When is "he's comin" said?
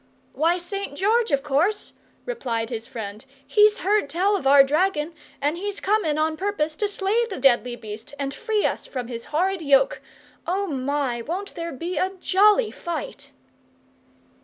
5.59-6.17